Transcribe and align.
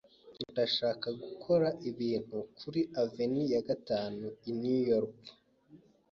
Ndashaka 0.51 1.07
gukora 1.21 1.67
ibintu 1.89 2.37
kuri 2.59 2.81
Avenue 3.03 3.45
ya 3.53 3.61
Gatanu 3.69 4.25
i 4.49 4.51
New 4.59 4.79
York. 4.91 5.19